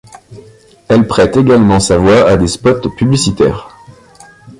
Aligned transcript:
Elle 0.87 1.05
prête 1.07 1.37
également 1.37 1.79
sa 1.79 1.99
voix 1.99 2.27
à 2.27 2.35
des 2.35 2.47
spots 2.47 2.89
publicitaires. 2.97 3.69